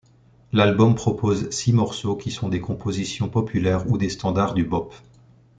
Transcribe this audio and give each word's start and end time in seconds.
L'album 0.51 0.95
propose 0.95 1.47
six 1.51 1.73
morceaux 1.73 2.15
qui 2.15 2.31
sont 2.31 2.49
des 2.49 2.59
compositions 2.59 3.29
populaires 3.29 3.87
ou 3.87 3.99
des 3.99 4.09
standards 4.09 4.55
du 4.55 4.63
bop. 4.63 4.95